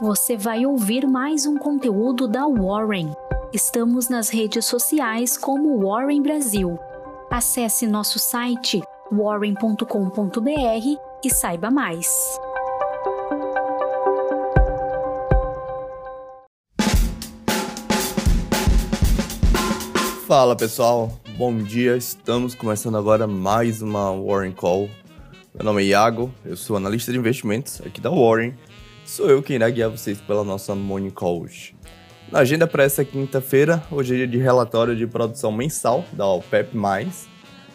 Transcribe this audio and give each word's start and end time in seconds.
você 0.00 0.34
vai 0.34 0.64
ouvir 0.64 1.06
mais 1.06 1.44
um 1.44 1.58
conteúdo 1.58 2.26
da 2.26 2.46
Warren. 2.46 3.12
Estamos 3.52 4.08
nas 4.08 4.30
redes 4.30 4.64
sociais 4.64 5.36
como 5.36 5.78
Warren 5.86 6.22
Brasil. 6.22 6.78
Acesse 7.30 7.86
nosso 7.86 8.18
site 8.18 8.80
warren.com.br 9.12 10.46
e 11.22 11.30
saiba 11.30 11.70
mais. 11.70 12.08
Fala 20.26 20.56
pessoal, 20.56 21.12
bom 21.36 21.58
dia. 21.58 21.94
Estamos 21.94 22.54
começando 22.54 22.96
agora 22.96 23.26
mais 23.26 23.82
uma 23.82 24.10
Warren 24.12 24.52
Call. 24.52 24.88
Meu 25.54 25.64
nome 25.64 25.82
é 25.82 25.86
Iago, 25.86 26.32
eu 26.44 26.56
sou 26.56 26.76
analista 26.76 27.12
de 27.12 27.18
investimentos 27.18 27.82
aqui 27.82 28.00
da 28.00 28.08
Warren. 28.08 28.54
Sou 29.10 29.28
eu 29.28 29.42
quem 29.42 29.56
irá 29.56 29.68
guiar 29.68 29.90
vocês 29.90 30.20
pela 30.20 30.44
nossa 30.44 30.72
Morning 30.72 31.10
Call. 31.10 31.44
Na 32.30 32.38
agenda 32.38 32.64
para 32.64 32.84
essa 32.84 33.04
quinta-feira, 33.04 33.82
hoje 33.90 34.14
é 34.14 34.18
dia 34.18 34.28
de 34.28 34.38
relatório 34.38 34.94
de 34.94 35.04
produção 35.04 35.50
mensal 35.50 36.04
da 36.12 36.24
OPEP+. 36.28 36.76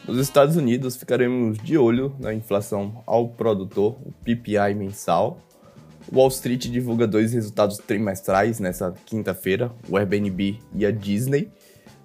Nos 0.08 0.18
Estados 0.18 0.56
Unidos, 0.56 0.96
ficaremos 0.96 1.58
de 1.58 1.78
olho 1.78 2.16
na 2.22 2.34
inflação 2.34 3.04
ao 3.06 3.28
produtor, 3.28 3.98
o 4.06 4.14
PPI 4.24 4.74
mensal. 4.76 5.38
Wall 6.10 6.30
Street 6.30 6.68
divulga 6.70 7.06
dois 7.06 7.34
resultados 7.34 7.80
trimestrais 7.80 8.62
nessa 8.62 8.94
quinta-feira, 9.06 9.70
o 9.90 9.98
Airbnb 9.98 10.58
e 10.74 10.86
a 10.86 10.92
Disney. 10.92 11.52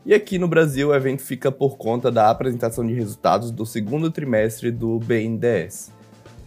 E 0.04 0.12
aqui 0.12 0.40
no 0.40 0.48
Brasil, 0.48 0.88
o 0.88 0.94
evento 0.94 1.22
fica 1.22 1.52
por 1.52 1.76
conta 1.76 2.10
da 2.10 2.30
apresentação 2.30 2.84
de 2.84 2.94
resultados 2.94 3.52
do 3.52 3.64
segundo 3.64 4.10
trimestre 4.10 4.72
do 4.72 4.98
BNDES. 4.98 5.99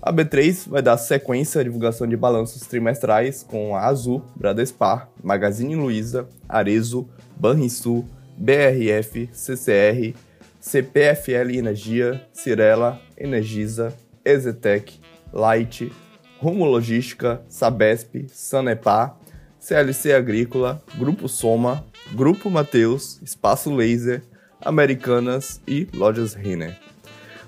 A 0.06 0.12
B3 0.12 0.68
vai 0.68 0.82
dar 0.82 0.98
sequência 0.98 1.62
à 1.62 1.64
divulgação 1.64 2.06
de 2.06 2.18
balanços 2.18 2.68
trimestrais 2.68 3.42
com 3.42 3.74
a 3.74 3.86
Azul, 3.86 4.22
Bradespar, 4.36 5.10
Magazine 5.24 5.78
Luiza, 5.78 6.28
Arezo, 6.50 7.08
Banrisul, 7.38 8.06
BRF, 8.38 9.30
CCR, 9.32 10.14
CPFL 10.60 11.56
Energia, 11.56 12.22
Cirela, 12.34 13.00
Energisa, 13.18 13.94
Exetec, 14.26 15.00
Light, 15.32 15.90
Rumo 16.38 16.66
Logística, 16.66 17.42
Sabesp, 17.48 18.28
Sanepar, 18.28 19.18
CLC 19.58 20.12
Agrícola, 20.12 20.84
Grupo 20.98 21.30
Soma, 21.30 21.86
Grupo 22.12 22.50
Mateus, 22.50 23.22
Espaço 23.24 23.74
Laser, 23.74 24.22
Americanas 24.60 25.62
e 25.66 25.88
Lojas 25.94 26.34
Renner. 26.34 26.78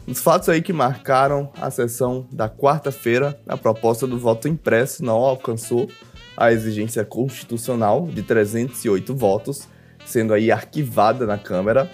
Os 0.08 0.22
fatos 0.22 0.50
aí 0.50 0.62
que 0.62 0.72
marcaram 0.72 1.52
a 1.60 1.72
sessão 1.72 2.28
da 2.32 2.48
quarta-feira, 2.48 3.40
a 3.48 3.58
proposta 3.58 4.06
do 4.06 4.20
voto 4.20 4.48
impresso 4.48 5.04
não 5.04 5.16
alcançou 5.16 5.90
a 6.38 6.52
exigência 6.52 7.04
constitucional 7.04 8.08
de 8.08 8.22
308 8.22 9.16
votos, 9.16 9.68
sendo 10.06 10.34
aí 10.34 10.52
arquivada 10.52 11.26
na 11.26 11.40
Câmara. 11.40 11.90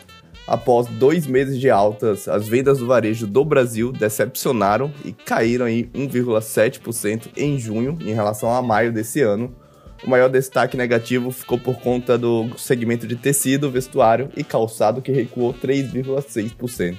Após 0.46 0.88
dois 0.88 1.26
meses 1.26 1.58
de 1.58 1.70
altas, 1.70 2.28
as 2.28 2.50
vendas 2.50 2.80
do 2.80 2.88
varejo 2.88 3.26
do 3.26 3.46
Brasil 3.46 3.94
decepcionaram 3.94 4.92
e 5.06 5.14
caíram 5.14 5.70
em 5.70 5.86
1,7% 5.86 7.30
em 7.38 7.58
junho 7.58 7.98
em 8.02 8.14
relação 8.14 8.54
a 8.54 8.62
maio 8.62 8.92
desse 8.92 9.22
ano, 9.22 9.56
o 10.04 10.10
maior 10.10 10.30
destaque 10.30 10.76
negativo 10.76 11.32
ficou 11.32 11.60
por 11.60 11.80
conta 11.80 12.18
do 12.18 12.50
segmento 12.58 13.08
de 13.08 13.16
tecido, 13.16 13.72
vestuário 13.72 14.30
e 14.36 14.44
calçado, 14.44 15.02
que 15.02 15.12
recuou 15.12 15.54
3,6%. 15.54 16.98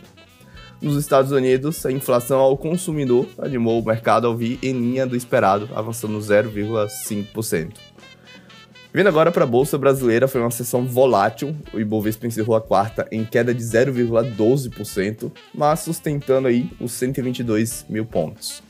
Nos 0.83 0.97
Estados 0.97 1.31
Unidos, 1.31 1.87
a 1.87 1.93
inflação 1.93 2.41
ao 2.41 2.59
consumidor 2.59 3.29
animou 3.39 3.81
o 3.81 3.87
mercado 3.87 4.27
ao 4.27 4.37
vir 4.37 4.59
em 4.61 4.73
linha 4.73 5.07
do 5.07 5.15
esperado, 5.15 5.71
avançando 5.77 6.19
0,5%. 6.19 7.71
Vindo 8.93 9.07
agora 9.07 9.31
para 9.31 9.45
a 9.45 9.47
Bolsa 9.47 9.79
Brasileira, 9.79 10.27
foi 10.27 10.41
uma 10.41 10.51
sessão 10.51 10.85
volátil. 10.85 11.57
O 11.73 11.79
Ibovespa 11.79 12.27
encerrou 12.27 12.57
a 12.57 12.61
quarta 12.61 13.07
em 13.13 13.25
queda 13.25 13.55
de 13.55 13.63
0,12%, 13.63 15.31
mas 15.55 15.79
sustentando 15.81 16.49
aí 16.49 16.69
os 16.81 16.91
122 16.91 17.87
mil 17.89 18.05
pontos. 18.05 18.61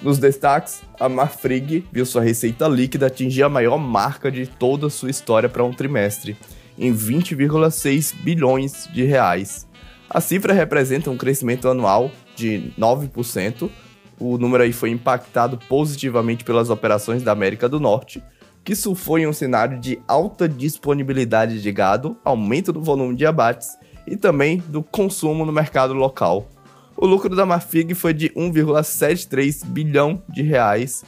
Nos 0.00 0.18
destaques, 0.18 0.82
a 1.00 1.08
Marfrig 1.08 1.84
viu 1.90 2.06
sua 2.06 2.22
receita 2.22 2.68
líquida 2.68 3.08
atingir 3.08 3.42
a 3.42 3.48
maior 3.48 3.76
marca 3.76 4.30
de 4.30 4.46
toda 4.46 4.86
a 4.86 4.90
sua 4.90 5.10
história 5.10 5.48
para 5.48 5.64
um 5.64 5.72
trimestre, 5.72 6.36
em 6.78 6.94
20,6 6.94 8.14
bilhões 8.22 8.88
de 8.92 9.02
reais. 9.02 9.68
A 10.12 10.20
cifra 10.20 10.52
representa 10.52 11.08
um 11.08 11.16
crescimento 11.16 11.68
anual 11.68 12.10
de 12.34 12.72
9%. 12.76 13.70
O 14.18 14.36
número 14.36 14.64
aí 14.64 14.72
foi 14.72 14.90
impactado 14.90 15.56
positivamente 15.68 16.42
pelas 16.42 16.68
operações 16.68 17.22
da 17.22 17.30
América 17.30 17.68
do 17.68 17.78
Norte, 17.78 18.20
que 18.64 18.74
surfou 18.74 19.20
em 19.20 19.28
um 19.28 19.32
cenário 19.32 19.78
de 19.78 20.00
alta 20.08 20.48
disponibilidade 20.48 21.62
de 21.62 21.70
gado, 21.70 22.16
aumento 22.24 22.72
do 22.72 22.82
volume 22.82 23.14
de 23.14 23.24
abates 23.24 23.78
e 24.04 24.16
também 24.16 24.58
do 24.66 24.82
consumo 24.82 25.46
no 25.46 25.52
mercado 25.52 25.94
local. 25.94 26.50
O 26.96 27.06
lucro 27.06 27.36
da 27.36 27.46
Marfrig 27.46 27.94
foi 27.94 28.12
de 28.12 28.30
1,73 28.30 29.64
bilhão 29.64 30.20
de 30.28 30.42
reais, 30.42 31.04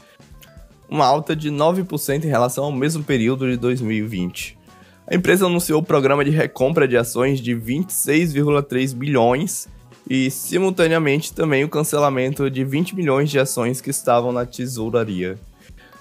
uma 0.89 1.05
alta 1.05 1.35
de 1.35 1.51
9% 1.51 2.25
em 2.25 2.29
relação 2.29 2.65
ao 2.65 2.73
mesmo 2.73 3.03
período 3.03 3.51
de 3.51 3.57
2020. 3.57 4.62
A 5.13 5.15
empresa 5.15 5.45
anunciou 5.45 5.83
o 5.83 5.85
programa 5.85 6.25
de 6.25 6.31
recompra 6.31 6.89
de 6.89 6.97
ações 6.97 7.39
de 7.39 7.55
26,3 7.55 8.95
bilhões 8.95 9.69
e, 10.09 10.31
simultaneamente, 10.31 11.35
também 11.35 11.63
o 11.65 11.69
cancelamento 11.69 12.51
de 12.51 12.65
20 12.65 12.97
milhões 12.97 13.29
de 13.29 13.39
ações 13.39 13.83
que 13.83 13.91
estavam 13.91 14.33
na 14.33 14.47
tesouraria. 14.47 15.39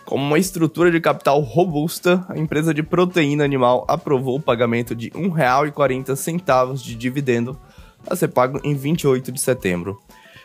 Como 0.05 0.23
uma 0.23 0.39
estrutura 0.39 0.89
de 0.89 1.01
capital 1.01 1.41
robusta, 1.41 2.25
a 2.29 2.39
empresa 2.39 2.73
de 2.73 2.81
proteína 2.81 3.43
animal 3.43 3.83
aprovou 3.85 4.37
o 4.37 4.41
pagamento 4.41 4.95
de 4.95 5.09
R$ 5.09 5.27
1,40 5.27 6.81
de 6.81 6.95
dividendo 6.95 7.59
a 8.07 8.15
ser 8.15 8.29
pago 8.29 8.61
em 8.63 8.73
28 8.73 9.29
de 9.29 9.41
setembro. 9.41 9.99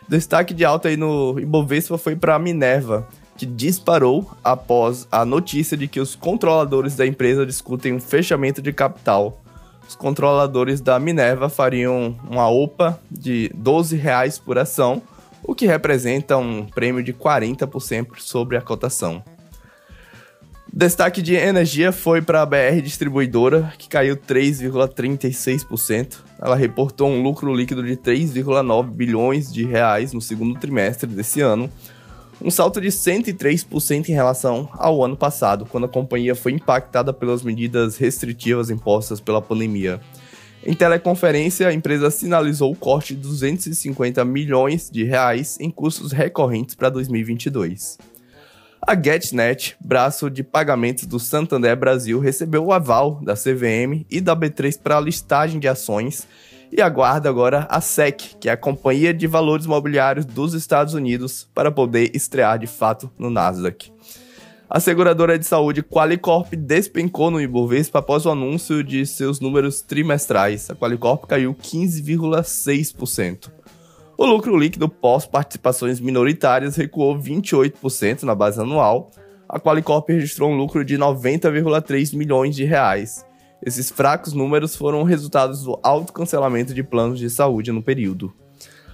Destaque 0.08 0.52
de 0.52 0.64
alta 0.64 0.88
aí 0.88 0.96
no 0.96 1.38
Ibovespa 1.38 1.96
foi 1.96 2.16
para 2.16 2.34
a 2.34 2.38
Minerva, 2.40 3.06
que 3.36 3.46
disparou 3.46 4.30
após 4.42 5.06
a 5.10 5.24
notícia 5.24 5.76
de 5.76 5.86
que 5.86 6.00
os 6.00 6.14
controladores 6.14 6.96
da 6.96 7.06
empresa 7.06 7.44
discutem 7.44 7.92
um 7.92 8.00
fechamento 8.00 8.62
de 8.62 8.72
capital. 8.72 9.42
Os 9.88 9.94
controladores 9.94 10.80
da 10.80 10.98
Minerva 10.98 11.48
fariam 11.48 12.16
uma 12.28 12.48
OPA 12.48 13.00
de 13.10 13.50
12 13.54 13.96
reais 13.96 14.38
por 14.38 14.58
ação, 14.58 15.02
o 15.42 15.54
que 15.54 15.66
representa 15.66 16.36
um 16.36 16.66
prêmio 16.66 17.02
de 17.02 17.12
40% 17.12 18.18
sobre 18.18 18.56
a 18.56 18.60
cotação. 18.60 19.22
Destaque 20.72 21.22
de 21.22 21.34
energia 21.34 21.92
foi 21.92 22.20
para 22.20 22.42
a 22.42 22.46
BR 22.46 22.82
Distribuidora, 22.82 23.72
que 23.78 23.88
caiu 23.88 24.16
3,36%. 24.16 26.18
Ela 26.38 26.56
reportou 26.56 27.08
um 27.08 27.22
lucro 27.22 27.54
líquido 27.54 27.82
de 27.82 27.96
3,9 27.96 28.90
bilhões 28.90 29.50
de 29.50 29.64
reais 29.64 30.12
no 30.12 30.20
segundo 30.20 30.58
trimestre 30.58 31.08
desse 31.08 31.40
ano, 31.40 31.70
um 32.40 32.50
salto 32.50 32.80
de 32.80 32.88
103% 32.88 34.08
em 34.08 34.12
relação 34.12 34.68
ao 34.74 35.02
ano 35.02 35.16
passado, 35.16 35.66
quando 35.66 35.84
a 35.84 35.88
companhia 35.88 36.34
foi 36.34 36.52
impactada 36.52 37.12
pelas 37.12 37.42
medidas 37.42 37.96
restritivas 37.96 38.70
impostas 38.70 39.20
pela 39.20 39.40
pandemia. 39.40 40.00
Em 40.64 40.74
teleconferência, 40.74 41.68
a 41.68 41.72
empresa 41.72 42.10
sinalizou 42.10 42.72
o 42.72 42.76
corte 42.76 43.14
de 43.14 43.22
250 43.22 44.24
milhões 44.24 44.90
de 44.90 45.04
reais 45.04 45.56
em 45.60 45.70
custos 45.70 46.12
recorrentes 46.12 46.74
para 46.74 46.90
2022. 46.90 47.98
A 48.82 48.94
GetNet, 48.94 49.76
braço 49.80 50.30
de 50.30 50.44
pagamentos 50.44 51.06
do 51.06 51.18
Santander 51.18 51.76
Brasil, 51.76 52.20
recebeu 52.20 52.64
o 52.64 52.72
aval 52.72 53.20
da 53.22 53.34
CVM 53.34 54.04
e 54.10 54.20
da 54.20 54.36
B3 54.36 54.78
para 54.80 54.96
a 54.96 55.00
listagem 55.00 55.58
de 55.58 55.66
ações 55.66 56.26
e 56.70 56.82
aguarda 56.82 57.28
agora 57.28 57.66
a 57.70 57.80
SEC, 57.80 58.36
que 58.40 58.48
é 58.48 58.52
a 58.52 58.56
Companhia 58.56 59.14
de 59.14 59.26
Valores 59.26 59.66
Mobiliários 59.66 60.24
dos 60.24 60.54
Estados 60.54 60.94
Unidos, 60.94 61.48
para 61.54 61.70
poder 61.70 62.10
estrear 62.14 62.58
de 62.58 62.66
fato 62.66 63.10
no 63.18 63.30
Nasdaq. 63.30 63.92
A 64.68 64.80
seguradora 64.80 65.38
de 65.38 65.46
saúde 65.46 65.80
Qualicorp 65.80 66.52
despencou 66.54 67.30
no 67.30 67.40
Ibovespa 67.40 68.00
após 68.00 68.26
o 68.26 68.30
anúncio 68.30 68.82
de 68.82 69.06
seus 69.06 69.38
números 69.38 69.80
trimestrais. 69.80 70.68
A 70.68 70.74
Qualicorp 70.74 71.24
caiu 71.26 71.54
15,6%. 71.54 73.52
O 74.18 74.26
lucro 74.26 74.58
líquido 74.58 74.88
pós-participações 74.88 76.00
minoritárias 76.00 76.74
recuou 76.74 77.16
28% 77.16 78.24
na 78.24 78.34
base 78.34 78.60
anual. 78.60 79.12
A 79.48 79.60
Qualicorp 79.60 80.08
registrou 80.08 80.50
um 80.50 80.56
lucro 80.56 80.84
de 80.84 80.98
90,3 80.98 82.16
milhões 82.16 82.56
de 82.56 82.64
reais. 82.64 83.24
Esses 83.66 83.90
fracos 83.90 84.32
números 84.32 84.74
foram 84.76 85.02
resultados 85.02 85.64
do 85.64 85.76
alto 85.82 86.12
cancelamento 86.12 86.72
de 86.72 86.84
planos 86.84 87.18
de 87.18 87.28
saúde 87.28 87.72
no 87.72 87.82
período. 87.82 88.32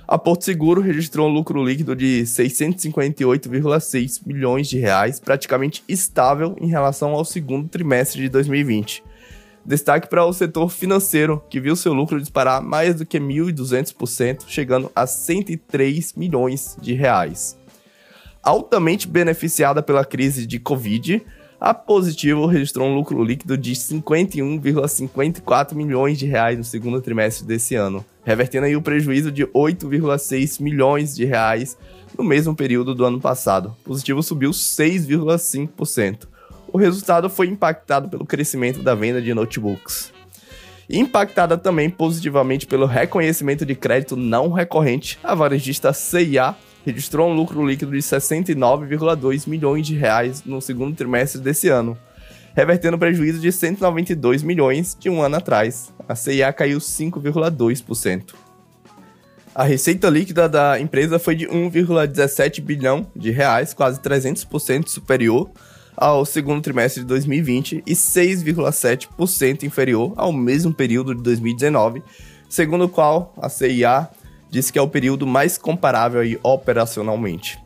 A 0.09 0.17
Porto 0.17 0.47
Seguro 0.47 0.81
registrou 0.81 1.29
um 1.29 1.33
lucro 1.33 1.63
líquido 1.63 1.95
de 1.95 2.23
658,6 2.23 4.23
milhões 4.25 4.71
de 4.71 4.79
reais, 4.79 5.21
praticamente 5.21 5.85
estável 5.87 6.57
em 6.59 6.69
relação 6.69 7.11
ao 7.11 7.23
segundo 7.23 7.69
trimestre 7.69 8.23
de 8.23 8.31
2020. 8.31 9.05
Destaque 9.63 10.09
para 10.09 10.25
o 10.25 10.33
setor 10.33 10.71
financeiro, 10.71 11.45
que 11.51 11.61
viu 11.61 11.77
seu 11.77 11.93
lucro 11.93 12.19
disparar 12.19 12.63
mais 12.63 12.95
do 12.95 13.05
que 13.05 13.21
1.200%, 13.21 14.45
chegando 14.47 14.91
a 14.97 15.07
103 15.07 16.15
milhões 16.15 16.79
de 16.81 16.95
reais. 16.95 17.59
Altamente 18.43 19.07
beneficiada 19.07 19.83
pela 19.83 20.03
crise 20.03 20.47
de 20.47 20.59
Covid, 20.59 21.23
A 21.65 21.73
Positivo 21.73 22.45
registrou 22.47 22.89
um 22.89 22.95
lucro 22.97 23.23
líquido 23.23 23.57
de 23.57 23.71
51,54 23.71 25.77
milhões 25.77 26.19
de 26.19 26.27
reais 26.27 26.59
no 26.59 26.65
segundo 26.65 27.01
trimestre 27.01 27.47
desse 27.47 27.77
ano, 27.77 28.05
revertendo 28.25 28.67
aí 28.67 28.75
o 28.75 28.83
prejuízo 28.83 29.31
de 29.31 29.47
8,6 29.47 30.61
milhões 30.61 31.15
de 31.15 31.25
reais 31.25 31.79
no 32.19 32.25
mesmo 32.25 32.57
período 32.57 32.97
do 32.97 33.05
ano 33.05 33.21
passado. 33.21 33.77
Positivo 33.85 34.25
subiu 34.25 34.51
6,5%. 34.51 36.27
O 36.73 36.77
resultado 36.77 37.31
foi 37.31 37.47
impactado 37.47 38.09
pelo 38.09 38.27
crescimento 38.27 38.83
da 38.83 38.97
venda 38.97 39.23
de 39.23 39.33
notebooks. 39.33 40.13
Impactada 40.91 41.57
também 41.57 41.89
positivamente 41.89 42.67
pelo 42.67 42.87
reconhecimento 42.87 43.65
de 43.65 43.77
crédito 43.77 44.17
não 44.17 44.51
recorrente, 44.51 45.17
a 45.23 45.33
varejista 45.33 45.93
CIA 45.93 46.57
registrou 46.85 47.31
um 47.31 47.35
lucro 47.35 47.67
líquido 47.67 47.93
de 47.93 47.99
69,2 47.99 49.49
milhões 49.49 49.87
de 49.87 49.95
reais 49.95 50.43
no 50.45 50.61
segundo 50.61 50.97
trimestre 50.97 51.41
desse 51.41 51.69
ano, 51.69 51.97
revertendo 52.55 52.99
prejuízo 52.99 53.41
de 53.41 53.51
192 53.51 54.43
milhões 54.43 54.97
de 54.99 55.09
um 55.09 55.23
ano 55.23 55.37
atrás. 55.37 55.93
A 56.09 56.15
CIA 56.15 56.53
caiu 56.53 56.79
5,2%. 56.79 58.35
A 59.55 59.65
receita 59.65 60.09
líquida 60.09 60.49
da 60.49 60.81
empresa 60.81 61.19
foi 61.19 61.35
de 61.35 61.47
1,17 61.47 62.63
bilhão 62.63 63.07
de 63.15 63.31
reais, 63.31 63.75
quase 63.75 64.01
300% 64.01 64.89
superior 64.89 65.51
ao 65.95 66.25
segundo 66.25 66.63
trimestre 66.63 67.03
de 67.03 67.07
2020 67.07 67.83
e 67.87 67.93
6,7% 67.93 69.65
inferior 69.65 70.15
ao 70.17 70.33
mesmo 70.33 70.73
período 70.73 71.15
de 71.15 71.23
2019, 71.23 72.03
segundo 72.49 72.87
o 72.87 72.89
qual 72.89 73.35
a 73.37 73.51
CIA 73.51 74.09
disse 74.53 74.71
que 74.71 74.79
é 74.79 74.83
o 74.83 74.87
período 74.87 75.27
mais 75.27 75.57
comparável 75.57 76.21
aí 76.21 76.39
operacionalmente. 76.43 77.59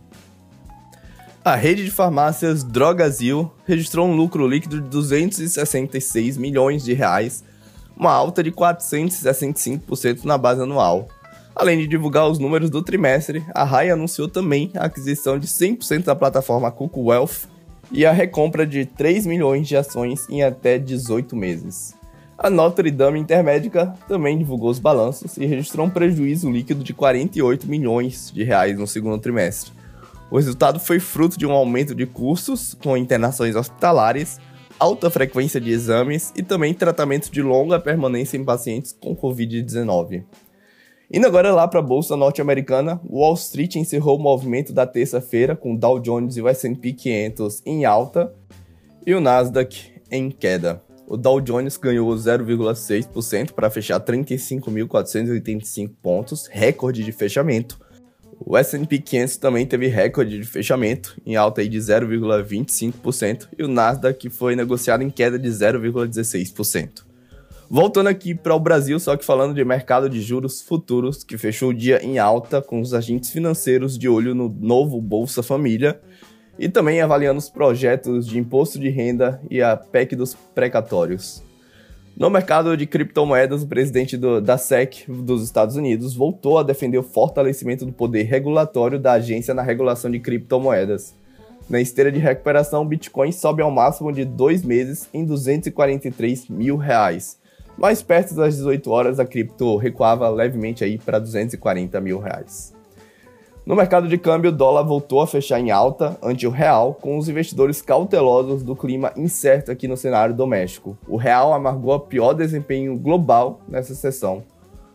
A 1.44 1.56
rede 1.56 1.84
de 1.84 1.90
farmácias 1.90 2.62
Drogazil 2.62 3.52
registrou 3.66 4.06
um 4.06 4.14
lucro 4.14 4.46
líquido 4.46 4.80
de 4.80 4.88
266 4.88 6.36
milhões 6.36 6.84
de 6.84 6.92
reais, 6.92 7.42
uma 7.96 8.12
alta 8.12 8.40
de 8.40 8.52
465% 8.52 10.24
na 10.24 10.38
base 10.38 10.62
anual. 10.62 11.08
Além 11.56 11.78
de 11.78 11.88
divulgar 11.88 12.28
os 12.28 12.38
números 12.38 12.70
do 12.70 12.80
trimestre, 12.80 13.44
a 13.52 13.64
RAI 13.64 13.90
anunciou 13.90 14.28
também 14.28 14.70
a 14.76 14.84
aquisição 14.84 15.40
de 15.40 15.48
100% 15.48 16.04
da 16.04 16.14
plataforma 16.14 16.70
Cuco 16.70 17.02
Wealth 17.02 17.48
e 17.90 18.06
a 18.06 18.12
recompra 18.12 18.64
de 18.64 18.86
3 18.86 19.26
milhões 19.26 19.66
de 19.66 19.76
ações 19.76 20.28
em 20.28 20.44
até 20.44 20.78
18 20.78 21.34
meses. 21.34 21.96
A 22.38 22.50
Notre 22.50 22.90
Dame 22.90 23.18
Intermédica 23.18 23.94
também 24.06 24.36
divulgou 24.36 24.68
os 24.68 24.78
balanços 24.78 25.38
e 25.38 25.46
registrou 25.46 25.86
um 25.86 25.90
prejuízo 25.90 26.50
líquido 26.50 26.84
de 26.84 26.92
48 26.92 27.66
milhões 27.66 28.30
de 28.32 28.44
reais 28.44 28.78
no 28.78 28.86
segundo 28.86 29.18
trimestre. 29.18 29.72
O 30.30 30.36
resultado 30.36 30.78
foi 30.78 31.00
fruto 31.00 31.38
de 31.38 31.46
um 31.46 31.52
aumento 31.52 31.94
de 31.94 32.04
custos 32.04 32.74
com 32.74 32.94
internações 32.94 33.56
hospitalares, 33.56 34.38
alta 34.78 35.08
frequência 35.08 35.58
de 35.58 35.70
exames 35.70 36.30
e 36.36 36.42
também 36.42 36.74
tratamento 36.74 37.30
de 37.30 37.40
longa 37.40 37.80
permanência 37.80 38.36
em 38.36 38.44
pacientes 38.44 38.92
com 38.92 39.16
Covid-19. 39.16 40.24
Indo 41.10 41.26
agora 41.26 41.54
lá 41.54 41.66
para 41.66 41.80
a 41.80 41.82
bolsa 41.82 42.16
norte-americana, 42.16 43.00
Wall 43.08 43.34
Street 43.34 43.76
encerrou 43.76 44.18
o 44.18 44.22
movimento 44.22 44.74
da 44.74 44.86
terça-feira 44.86 45.56
com 45.56 45.74
Dow 45.74 45.98
Jones 46.00 46.36
e 46.36 46.42
o 46.42 46.48
S&P 46.48 46.92
500 46.92 47.62
em 47.64 47.86
alta 47.86 48.34
e 49.06 49.14
o 49.14 49.20
Nasdaq 49.20 49.94
em 50.10 50.30
queda. 50.30 50.85
O 51.06 51.16
Dow 51.16 51.40
Jones 51.40 51.76
ganhou 51.76 52.12
0,6% 52.12 53.52
para 53.52 53.70
fechar 53.70 54.00
35.485 54.00 55.92
pontos, 56.02 56.48
recorde 56.50 57.04
de 57.04 57.12
fechamento. 57.12 57.78
O 58.38 58.56
S&P 58.56 58.98
500 58.98 59.36
também 59.36 59.64
teve 59.64 59.86
recorde 59.86 60.36
de 60.38 60.44
fechamento, 60.44 61.16
em 61.24 61.36
alta 61.36 61.66
de 61.66 61.78
0,25%, 61.78 63.48
e 63.56 63.62
o 63.62 63.68
Nasdaq 63.68 64.28
foi 64.28 64.56
negociado 64.56 65.02
em 65.02 65.10
queda 65.10 65.38
de 65.38 65.48
0,16%. 65.48 67.06
Voltando 67.68 68.08
aqui 68.08 68.34
para 68.34 68.54
o 68.54 68.60
Brasil, 68.60 68.98
só 69.00 69.16
que 69.16 69.24
falando 69.24 69.54
de 69.54 69.64
mercado 69.64 70.08
de 70.08 70.20
juros 70.20 70.60
futuros, 70.60 71.24
que 71.24 71.38
fechou 71.38 71.70
o 71.70 71.74
dia 71.74 72.04
em 72.04 72.18
alta, 72.18 72.60
com 72.60 72.80
os 72.80 72.92
agentes 72.92 73.30
financeiros 73.30 73.98
de 73.98 74.08
olho 74.08 74.34
no 74.34 74.48
novo 74.48 75.00
Bolsa 75.00 75.42
Família, 75.42 76.00
e 76.58 76.68
também 76.68 77.00
avaliando 77.00 77.38
os 77.38 77.48
projetos 77.48 78.26
de 78.26 78.38
imposto 78.38 78.78
de 78.78 78.88
renda 78.88 79.40
e 79.50 79.62
a 79.62 79.76
PEC 79.76 80.16
dos 80.16 80.34
precatórios. 80.34 81.42
No 82.16 82.30
mercado 82.30 82.74
de 82.76 82.86
criptomoedas, 82.86 83.62
o 83.62 83.66
presidente 83.66 84.16
do, 84.16 84.40
da 84.40 84.56
SEC 84.56 85.04
dos 85.06 85.42
Estados 85.42 85.76
Unidos 85.76 86.14
voltou 86.14 86.58
a 86.58 86.62
defender 86.62 86.96
o 86.96 87.02
fortalecimento 87.02 87.84
do 87.84 87.92
poder 87.92 88.22
regulatório 88.22 88.98
da 88.98 89.12
agência 89.12 89.52
na 89.52 89.60
regulação 89.60 90.10
de 90.10 90.18
criptomoedas. 90.18 91.14
Na 91.68 91.80
esteira 91.80 92.12
de 92.12 92.18
recuperação, 92.18 92.82
o 92.82 92.86
Bitcoin 92.86 93.32
sobe 93.32 93.60
ao 93.60 93.70
máximo 93.70 94.12
de 94.12 94.24
dois 94.24 94.62
meses 94.62 95.08
em 95.12 95.24
243 95.24 96.48
mil 96.48 96.76
reais. 96.76 97.38
Mais 97.76 98.02
perto 98.02 98.34
das 98.34 98.56
18 98.56 98.90
horas, 98.90 99.20
a 99.20 99.26
cripto 99.26 99.76
recuava 99.76 100.30
levemente 100.30 100.82
aí 100.82 100.96
para 100.96 101.18
240 101.18 102.00
mil 102.00 102.18
reais. 102.18 102.75
No 103.66 103.74
mercado 103.74 104.06
de 104.06 104.16
câmbio, 104.16 104.52
o 104.52 104.54
dólar 104.54 104.84
voltou 104.84 105.20
a 105.20 105.26
fechar 105.26 105.58
em 105.58 105.72
alta 105.72 106.16
ante 106.22 106.46
o 106.46 106.50
real, 106.50 106.94
com 106.94 107.18
os 107.18 107.28
investidores 107.28 107.82
cautelosos 107.82 108.62
do 108.62 108.76
clima 108.76 109.12
incerto 109.16 109.72
aqui 109.72 109.88
no 109.88 109.96
cenário 109.96 110.36
doméstico. 110.36 110.96
O 111.08 111.16
real 111.16 111.52
amargou 111.52 111.92
a 111.92 111.98
pior 111.98 112.32
desempenho 112.32 112.96
global 112.96 113.60
nessa 113.68 113.92
sessão. 113.92 114.44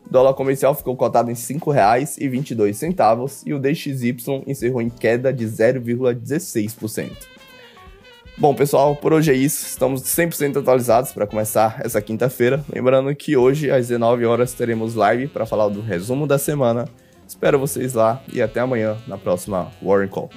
O 0.06 0.10
dólar 0.10 0.34
comercial 0.36 0.74
ficou 0.74 0.96
cotado 0.96 1.30
em 1.30 1.34
R$ 1.34 1.40
5,22 1.40 3.44
e 3.46 3.54
o 3.54 3.60
DXY 3.60 4.16
encerrou 4.48 4.82
em 4.82 4.90
queda 4.90 5.34
de 5.34 5.46
0,16%. 5.46 7.12
Bom, 8.38 8.56
pessoal, 8.56 8.96
por 8.96 9.12
hoje 9.12 9.32
é 9.32 9.36
isso. 9.36 9.66
Estamos 9.66 10.02
100% 10.04 10.62
atualizados 10.62 11.12
para 11.12 11.28
começar 11.28 11.82
essa 11.84 12.02
quinta-feira. 12.02 12.64
Lembrando 12.74 13.14
que 13.14 13.36
hoje, 13.36 13.70
às 13.70 13.90
19 13.90 14.26
horas, 14.26 14.54
teremos 14.54 14.96
live 14.96 15.28
para 15.28 15.46
falar 15.46 15.68
do 15.68 15.82
resumo 15.82 16.26
da 16.26 16.38
semana 16.38 16.88
Espero 17.32 17.58
vocês 17.58 17.94
lá 17.94 18.22
e 18.32 18.42
até 18.42 18.60
amanhã 18.60 18.98
na 19.08 19.18
próxima 19.18 19.72
Warren 19.82 20.10
Call. 20.10 20.30